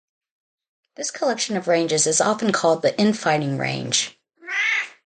This 0.95 1.11
collection 1.11 1.55
of 1.55 1.67
ranges 1.67 2.07
is 2.07 2.19
often 2.19 2.51
called 2.51 2.81
the 2.81 2.99
in-fighting 2.99 3.59
range. 3.59 4.17